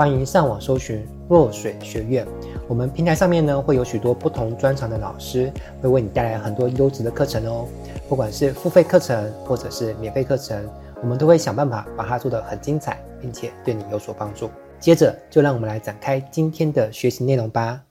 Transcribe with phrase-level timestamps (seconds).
[0.00, 2.26] 欢迎上网搜寻若水学院。
[2.66, 7.68] 我们平台上面呢会有许多不同专长的老师，会为你带来很多优质的课程哦。
[8.08, 10.66] 不管是付费课程或者是免费课程，
[11.02, 14.48] 我们都会想办法把它做得很精彩，并且对你有所帮助。
[14.78, 17.84] 接着就让我们来展开今天的学习内容吧。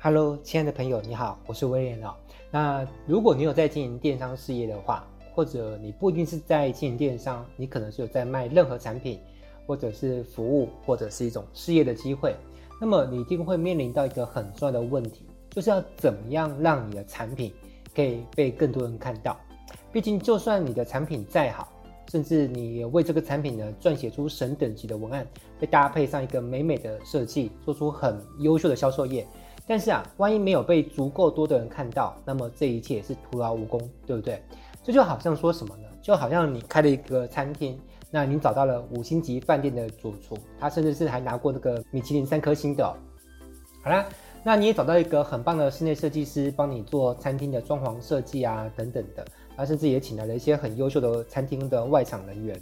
[0.00, 2.14] Hello，亲爱的朋友，你好，我是威廉哦。
[2.50, 5.04] 那如果你有在经营电商事业的话，
[5.38, 9.20] 或者你不一定是在经营电商，你可能是有在卖任何产品，
[9.68, 12.34] 或者是服务，或者是一种事业的机会，
[12.80, 17.52] 那么你一定会面临到一个很重要的问题，就是要怎么样让你的产品
[17.94, 19.38] 可以被更多人看到。
[19.92, 21.68] 毕竟，就算你的产品再好，
[22.10, 25.24] 甚至你也为这个产品呢撰写出神等级的文案，
[25.60, 29.24] 再搭配上一个美美的设计，做出很优秀的销售页。
[29.68, 34.42] 但是啊，万一没有被足够多的人看到，那么这一切也是徒劳无功，对不对？
[34.88, 35.88] 这就好像说什么呢？
[36.00, 37.78] 就好像你开了一个餐厅，
[38.10, 42.86] 那你找到了五星级饭店的主厨，他甚至是还拿过那个米其林三颗星的。
[43.84, 44.08] 好啦，
[44.42, 49.22] 那你也找到一个很棒的室内设计师，帮你做餐厅的装潢设计啊，等等的，
[49.54, 52.58] 他甚至也请来了一些很优秀的餐厅的外场人员。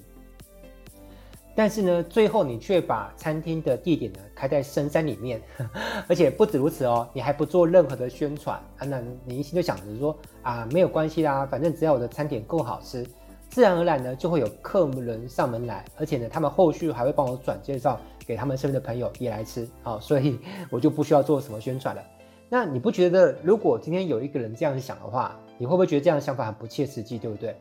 [1.57, 5.41] 但是呢，最后你却把餐厅的地点呢开在深山里面，
[6.07, 13.07] 而且不止如此哦，你还不做任何的宣传啊，那你一心就想着说啊，没有关系啦，反正只要我的餐点够好吃，
[13.49, 20.39] 自然而然呢就会有客人上门来，而且呢，他们后续还会帮我转介绍给他们身边的朋友也来吃，好，所以
[20.71, 22.03] 我就不需要做什么宣传了。
[22.49, 27.57] 那你不觉得，如果今天有一个人这样想的话，你会不会觉得这样的想法很不切实际，对不对？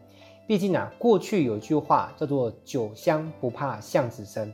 [0.47, 4.53] 毕竟啊，过去有一句话叫做“酒香不怕巷子深”，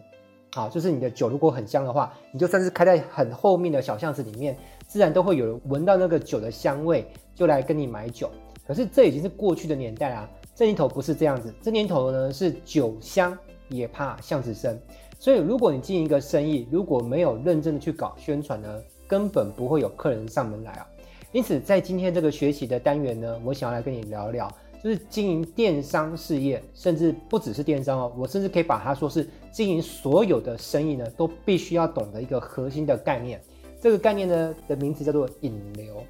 [0.56, 4.58] 好，就是你的酒如果很香的话，你就算是开在很后面的小巷子里面，
[4.88, 8.32] 自然都会有人闻到那个酒的香味，就来跟你买酒。
[8.66, 13.38] 可是这已经是过去的年代啦，这年头不是这样子，这年头呢是酒香
[13.68, 14.82] 也怕巷子深。
[15.20, 20.88] 所以如果你经营一个生意，如果没有认真的去搞宣传呢，根本不会有客人上门来啊。
[21.34, 24.50] 因此，在今天这个学习的单元呢，我想要来跟你聊聊。
[24.84, 33.40] 就是经营电商事业，甚至不只是电商哦，我甚至可以把它说是经营所有的生意呢，都必须要懂得一个核心的概念。
[33.80, 36.04] 这个概念呢的名字叫做引流，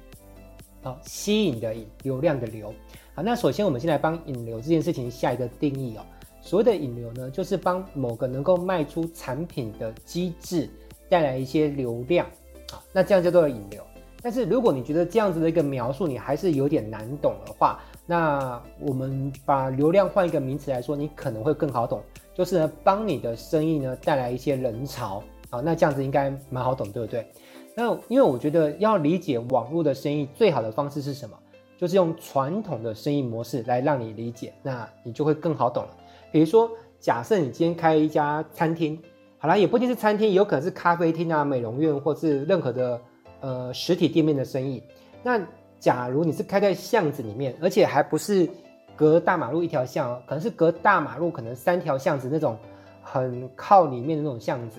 [0.82, 2.72] 好，吸引的引，流量的流。
[3.14, 6.02] 好，那首先我们先来帮引流这件事情下一个定义哦。
[6.40, 10.68] 所谓的引流呢，就是帮某个能够卖出产品的机制
[11.08, 12.26] 带来一些流量，
[12.70, 13.82] 好，那这样叫做引流。
[14.20, 22.02] 但是如果你觉得这样子的一个描述你还是有点难懂的话，那我们把流量换一个名词来说，你可能会更好懂，
[22.34, 27.26] 就是呢，帮你的生意呢带来一些人潮啊，那这样子应该蛮好懂，对不对？
[27.76, 31.38] 那因为我觉得要理解网络的生意最好的方式是什么，
[31.78, 35.90] 就是用传统的生意模式来让你理解，那你就会更好懂了。
[36.32, 39.00] 比如说，假设你今天开一家餐厅，
[39.38, 43.00] 好啦，也不一定是餐厅，有可能是咖啡厅啊、美容院，或是任何的
[43.40, 44.82] 呃实体店面的生意，
[45.22, 45.40] 那。
[45.82, 48.48] 假如你是开在巷子里面，而且还不是
[48.94, 52.56] 隔大马路一条巷哦，可能是隔大马路可能三条巷子那种
[53.02, 54.78] 很靠里面的那种巷子，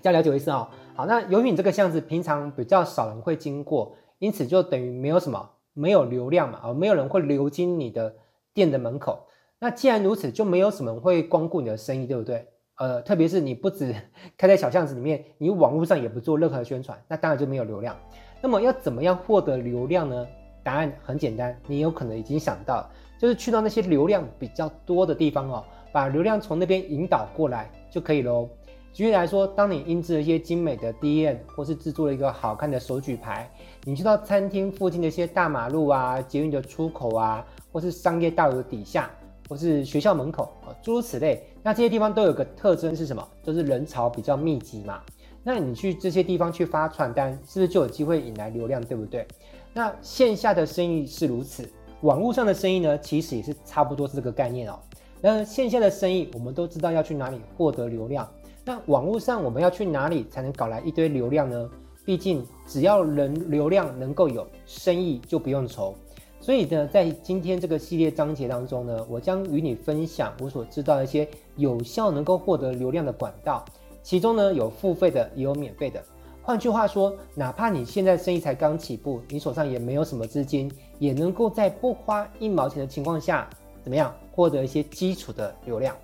[0.00, 0.66] 这样了解我意思哦。
[0.94, 8.16] 好，那由于你这个巷子平常比较少人会经过，因此就等于没有什么没有流量嘛，啊，没有人会流经你的
[8.54, 9.26] 店的门口。
[9.58, 12.48] 那既然如此，就没有什么人会光顾你的生意，对不对？
[12.78, 13.94] 呃，特别是你不止
[14.38, 17.94] 开在小巷子里面，你网络上也不做任何宣传，那当然就没有流量。
[18.40, 20.26] 那么要怎么样获得流量呢？
[20.62, 22.88] 答案很简单，你有可能已经想到，
[23.18, 28.48] 就是去到那些流量比较多的地方哦，把流量从那边引导过来就可以喽。
[28.92, 33.48] 举例来说，当你印制了一些精美的 DM，或是制作了一个好看的手举牌，
[33.84, 39.10] 你去到餐厅附近的一些大马路啊、捷运的出口啊，或是商业大楼底下，
[39.48, 43.22] 或是学校门口啊，诸如此类，那这些地方都有个特征是什么？
[43.42, 45.00] 就是人潮比较密集嘛。
[45.48, 49.24] 那你去这些地方去发传单，是不是就有机会引来流量，对不对？
[49.72, 51.70] 那线下的生意是如此，
[52.00, 54.76] 网络上的生意呢，其实也是差不多是这个概念哦。
[55.20, 58.28] 那线下的生意，我们都知道要去哪里获得流量，
[58.64, 61.70] 那网络上我们要去哪里才能搞来一堆流量呢？
[62.04, 65.94] 毕竟只要人流量能够有，生意就不用愁。
[66.40, 73.64] 所以呢，在今天这个系列章节当中呢，我将与你分享我所知道的一些有效能够获得流量的管道，
[74.06, 76.00] 其中呢有付费的，也有免费的。
[76.40, 80.70] 换句话说，哪怕你现在生意才刚起步，你手上也没有什么资金，
[81.00, 83.50] 也能够在不花一毛钱的情况下，
[83.82, 85.96] 怎么样获得一些基础的流量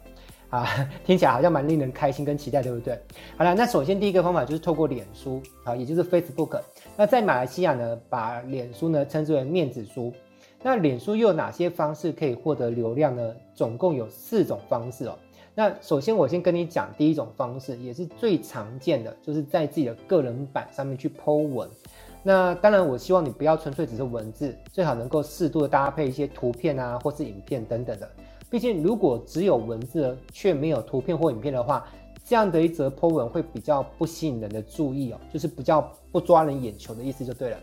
[0.50, 0.66] 啊？
[1.06, 3.00] 听起来好像蛮令人开心跟期待，对不对？
[3.37, 6.60] 好了，那首先第一个方法就是透过脸书啊，也就是 Facebook。
[6.96, 10.12] 那在马来西亚呢，把脸书呢称之为面子书。
[10.60, 13.32] 那脸书又有哪些方式可以获得流量呢？
[13.54, 15.16] 总共有四种方式哦。
[15.54, 21.69] 那首先我先跟你讲第一种方式，也是最常见的，就是在自己的个人版上面去 po 文。
[22.22, 28.08] 那当然，我希望你不要纯粹只是文字，最好能够适度的搭配一些图片啊，或是影片等等的。
[28.49, 31.87] 毕竟如果只有文字却没有图片或影片的话，
[32.25, 37.58] 这样的一则 po 文会比较不吸引人的注意哦，就是比较不抓人眼球的意思就对了。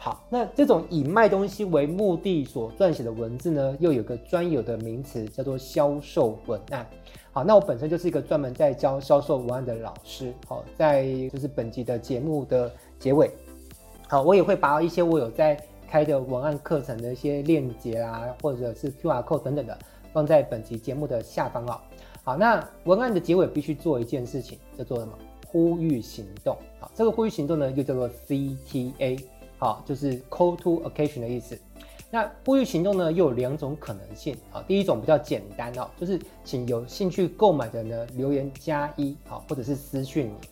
[0.00, 6.86] 好，那这种以卖东西为目的所撰写的文字呢，又有个专有的名词叫做销售文案。
[7.32, 10.32] 好，那我本身就是一个专门在教销售文案的老师。
[10.46, 13.28] 好，在就是本集的节目的结尾，
[14.06, 19.76] 好，我也会把一些我有在开的文案课程的一些链接啊，或者是 QR code 等等的，
[20.12, 21.82] 放在本集节目的下方啊。
[22.22, 25.12] 好，那文案的结尾必须做一件事情，叫做什么？
[25.48, 26.56] 呼吁行动。
[26.78, 29.18] 好，这个呼吁行动呢，又叫做 CTA。
[29.58, 31.58] 好，就是 call to action 的意思。
[32.10, 34.34] 那呼吁行动呢，又有两种可能性。
[34.50, 40.48] 好，第一种比较简单哦，就是请有兴趣购买的呢留言加一，好，或者是私讯你。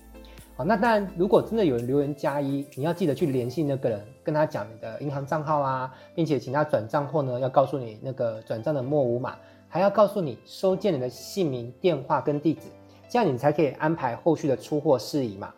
[0.54, 9.36] 好，那当然，如果真的有人留言加一，你要记得去联系那个人，跟他讲你的银行账号啊，并且请他转账后呢，要告诉你那个转账的末五码，
[9.68, 12.68] 还要告诉你收件人的姓名、电话跟地址，
[13.08, 15.54] 这样你才可以安排后续的出货事宜嘛。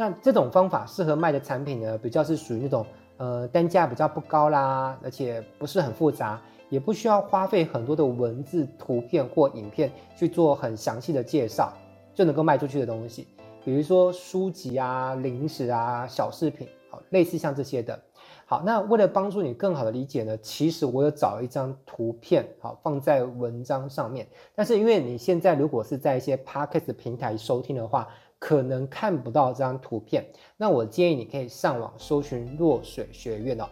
[0.00, 2.86] 那这种方法适合卖的产品呢，比较是属于那种
[3.18, 11.74] 呃单价比较不高啦，而且不是很复杂，也不需要花费很多的文字、图片或影片去做很详细的介绍，
[12.14, 13.28] 就能够卖出去的东西，
[13.62, 18.00] 比如说书籍啊、零食啊、小饰品，好，类似像这些的。
[18.46, 24.26] 好，那为了帮助你更好的理解呢，其实我有找一张图片，好，放在文章上面。
[24.54, 28.08] 但是因为你现在如果是在一些 Podcast 平台收听的话，
[28.40, 30.24] 可能看不到这张图片，
[30.56, 33.64] 那我建议你可以上网搜寻落水学院哦，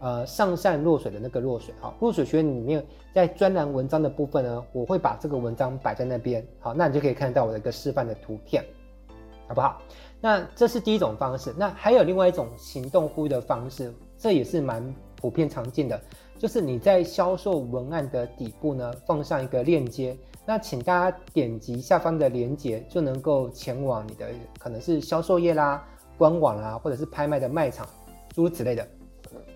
[0.00, 2.84] 呃，上善若水的那个落水，好，落水学院里面
[3.14, 8.64] 在专栏文章的部分呢，我会把这个文章摆在那边，好，那你就可以看到我的一个示范的图片，
[9.46, 9.82] 好不好？
[10.22, 14.82] 那这是第一种方式，那还有另外一种行动呼吁的方式，这也是蛮
[15.16, 16.00] 普遍常见的，
[16.38, 20.16] 就是你在销售文案的底部呢，放上一个链接。
[20.46, 24.26] 那请大家点击下方的链接，就能够前往你的
[24.58, 25.82] 可能是销售页啦、
[26.18, 27.88] 官网啦，或者是拍卖的卖场，
[28.34, 28.86] 诸如此类的。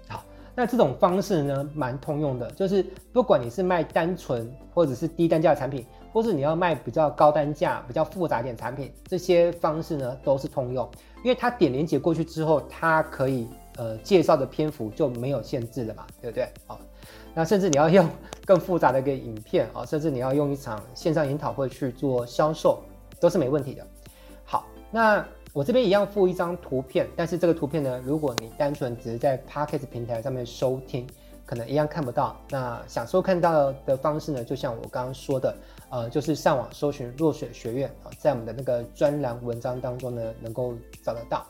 [0.08, 0.24] 好，
[0.54, 2.82] 那这种方式呢，蛮通用的，就是
[3.12, 10.88] 不管你是卖单纯或者是低单价的产品，或是你要卖比较高单价、比较复杂点产品，这些方式呢都是通用，
[11.22, 13.46] 因为它点链接过去之后，它可以
[13.76, 16.48] 呃介绍的篇幅就没有限制了嘛，对不对？
[16.66, 16.80] 好。
[17.38, 18.04] 那甚至你要用
[18.44, 22.82] 更复杂的一个影片啊，甚至你要用一场线上研讨会去做销售，
[23.20, 23.86] 都是没问题的。
[24.44, 31.06] 好，那我这边一样附一张图片，但是这个图片呢，如果你单纯只是在 Podcast 平台上面收听，
[31.46, 32.36] 可能一样看不到。
[32.50, 35.56] 那想收看到的方式呢，就像我刚刚说的，
[35.90, 40.74] 呃，就是上网搜寻若水学院啊，在我们的那个专栏文章当中呢，能够
[41.04, 41.46] 找得到。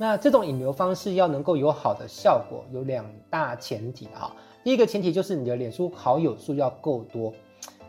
[0.00, 4.34] 那这种引流方式要能够有好的效果，有两大前提哈。
[4.64, 7.34] 第一个前提就是你的脸书好友数要够多，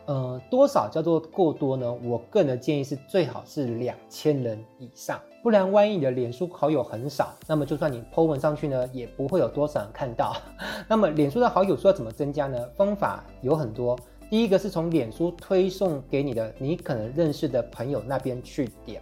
[0.04, 1.90] 呃，多少叫做够多呢？
[2.04, 10.36] 我个人的建议是最好是两千人以上，不然万一你的脸书好友很少，那么就算你 po 文上去呢，也不会有多少人看到。
[10.86, 12.62] 那么脸书的好友数要怎么增加呢？
[12.76, 19.00] 方法有很多，第一个是从脸书推送给你的你可能认识的朋友那边去点。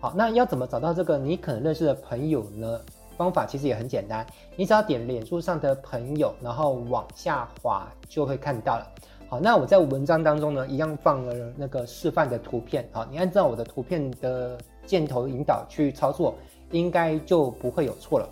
[0.00, 2.80] 好，那要怎么找到这个你可能认识的朋友呢？
[3.16, 4.24] 方法其实也很简单，
[4.54, 8.86] 你只要点脸书上的朋友，然后往下滑就会看到了。
[9.28, 12.88] 好，那我在文章当中呢，一样放了那个示范的图片。
[12.92, 16.36] 好，你按照我的图片的箭头引导去操作，
[16.70, 18.28] 应该就不会有错了。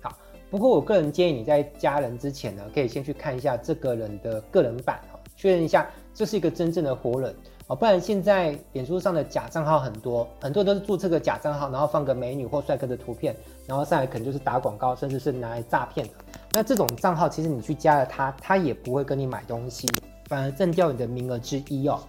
[0.00, 0.16] 好，
[0.50, 4.98] 不过我个人建议你在加人之前呢，可以先去看一下这个人的个人版，
[5.36, 7.36] 确认一下这是一个真正的活人。
[7.70, 13.32] 哦，不然现在脸书上的假账号很多，很多都是注册个假账号，然后放个美女或帅哥的图片，
[13.64, 16.12] 然后上来可能就是打广告，甚至是拿来诈骗的。
[16.50, 19.86] 那这种账号其实你去加了他，他也不会跟你买东西，
[20.26, 22.00] 反而占掉你的名额之一哦。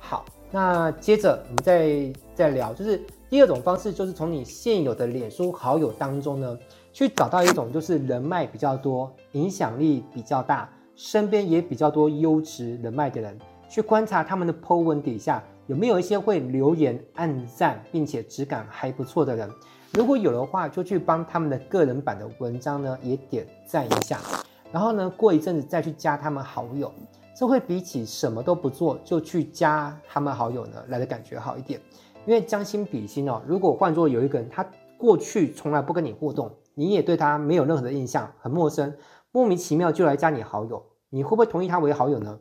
[0.00, 6.58] 好，那接着我们再再聊，就是第二种方式，就是从你现有的脸书好友当中呢，
[6.92, 13.38] 去找到一种就是人脉比较多、影响力比较大、身边也比较多优质人脉的人，
[13.70, 19.48] 去观察他们的 po 文底下有没有一些会留言、按赞，并且质感还不错的人。
[19.94, 24.18] 如果有的话，就去帮他们的个人版的文章呢也点赞一下，
[24.72, 26.92] 然后呢过一阵子再去加他们好友，
[27.36, 31.80] 这会比起什么都不做就去加他们好友呢来的感觉好一点。
[32.26, 34.66] 因为将心比心哦，如果换作有一个人他
[34.98, 38.92] 过去从来不跟你互动，你也对他没有任何的印象，很陌生，
[39.30, 42.38] 莫名其妙就来加你好友，你会不会同意他为好友呢？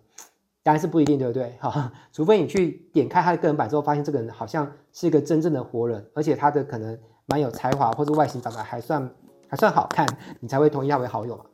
[0.62, 1.56] 当然是不一定，对不对？
[1.62, 9.10] 哈，除非你去点开他的个人版之后，发现这个人好像是一个真正的活人，而且他的可能蛮有才华，或者外形长得还算
[9.48, 10.06] 还算好看，
[10.40, 11.46] 你才会同意他为好友嘛。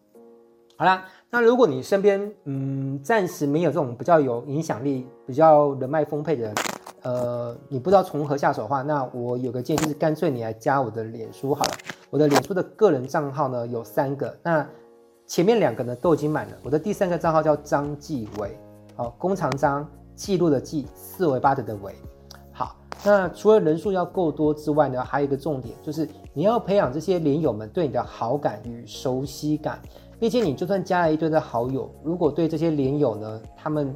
[0.78, 6.56] 好啦，那如果你身边嗯暂时没有这种比较有影响力、比较人脉丰沛的人，
[7.04, 11.72] 呃，你不知道从何下手的话，那我有个建议就是干脆你来加我的脸书好了。
[12.10, 14.68] 我的脸书的个人账号呢有三个，那
[15.26, 18.58] 前面两个呢都已经满了，我的第三个账号叫张继伟。
[18.96, 21.94] 好，弓长张记录的记，四维八德的维。
[22.52, 29.80] 好，那除了人数要够多之外呢，还有一个重点就是你要培养这些连友们对你的好感与熟悉感。
[30.18, 33.94] 毕竟你就算加了一堆的好友，如果对这些连友呢，他们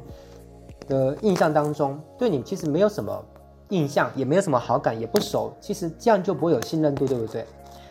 [0.86, 3.24] 的印象当中对你其实没有什么
[3.70, 7.46] 印象，也没有什么好感，也不熟，其实这样就不会有信任度，对不对？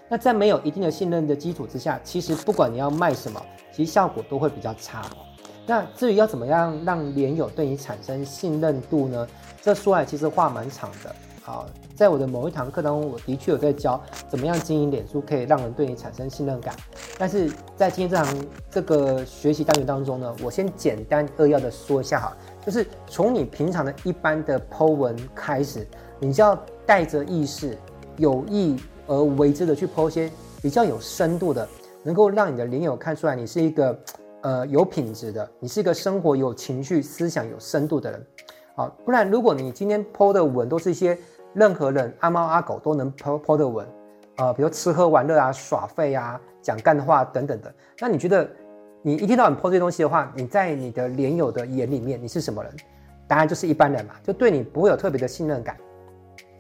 [0.08, 5.02] 那在没有一定的信任的基础之下，其实不管你要卖什么，其实效果都会比较差。
[5.70, 9.28] 那至于要怎么样让连友对你产生信任度呢？
[9.62, 11.16] 这说来其实话蛮长的。
[11.44, 16.76] 好，在我的某一堂课当中，我的确有在教怎么样经营脸书，可以让人对你产生信任感。
[17.20, 25.88] 但是在今天这堂这个学习单元当中呢，我先简单扼要的说一下哈，就是从你平常的一般的 po 文开始，
[26.20, 27.78] 你就要带着意识，
[28.18, 30.32] 有意而为之的去 po 一些
[30.64, 31.70] 比较有深度的，
[32.02, 33.96] 能够让你的连友看出来你是一个。
[34.42, 38.26] 呃，有品质的，你是一个生活有情绪、思想有深度的人，
[38.76, 41.18] 好，不然如果你今天 po 的文都是一些
[41.54, 43.86] 任何人阿猫阿狗都能 po po 的文，
[44.38, 48.50] 呃，比如吃喝玩乐啊、耍废啊、讲干话等等的，那你觉得
[49.02, 52.74] 你一天到晚 po 这些东西的话，你在你的连友的眼里面你是什么人？
[53.28, 55.76] 当然就是一般人嘛，就对你不会有特别的信任感，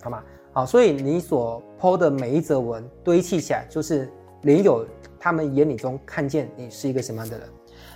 [0.03, 0.21] 好吗？
[0.51, 4.86] 好，所以你所 po 的每一则文堆砌起来，就是连友
[5.17, 7.48] 他们眼里中看见你是一个什么样的人。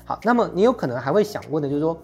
[0.05, 1.97] 好，那么你有可能还会想问的，就是说，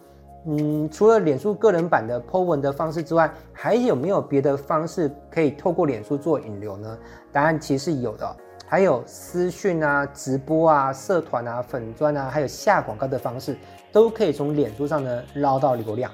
[0.46, 6.98] 嗯，除了脸书个人版的 po 文的方式之外，还有没有别的方式可以透过脸书做引流呢？
[7.32, 13.58] 答案其实是有的，还有私讯啊、直播啊、社团啊、粉专啊，还有下广告的方式，
[13.92, 16.10] 都可以从脸书上呢捞到流量。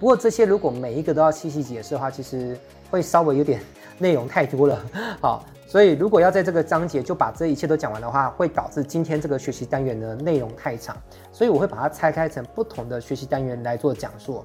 [0.00, 2.58] 不过这些如果每一个都要细细解释的话，其实
[2.90, 3.60] 会稍微有点
[3.98, 4.80] 内容太多了。
[5.20, 5.44] 好。
[5.66, 10.96] 所以，如果要在这个章节就把这一切都讲完的话，会导致今天这个学习单元的内容太长，
[11.32, 14.44] 所以我会把它拆开成不同的学习单元来做讲述。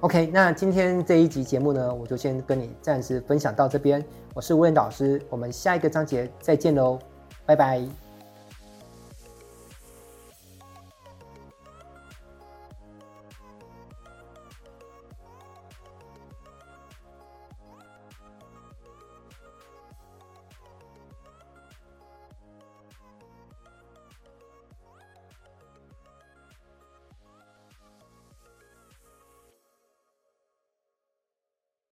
[0.00, 4.04] OK，那今天这一集节目呢，我就先跟你暂时分享到这边。
[4.34, 6.98] 我是威廉导师，我们下一个章节再见喽，
[7.44, 8.01] 拜拜。